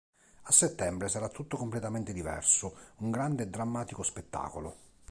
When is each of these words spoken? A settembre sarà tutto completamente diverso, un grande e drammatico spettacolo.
A 0.45 0.51
settembre 0.51 1.09
sarà 1.09 1.29
tutto 1.29 1.57
completamente 1.57 2.11
diverso, 2.11 2.75
un 3.01 3.11
grande 3.11 3.43
e 3.43 3.47
drammatico 3.49 4.01
spettacolo. 4.01 4.75